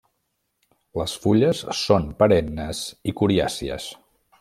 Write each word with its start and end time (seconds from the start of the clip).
Les 1.01 1.13
fulles 1.25 1.61
són 1.83 2.09
perennes 2.25 2.83
i 3.13 3.19
coriàcies. 3.23 3.91